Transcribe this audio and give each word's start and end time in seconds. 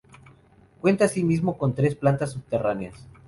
Cuenta 0.79 1.05
asimismo 1.05 1.59
con 1.59 1.75
tres 1.75 1.93
plantas 1.93 2.31
subterráneas. 2.31 3.07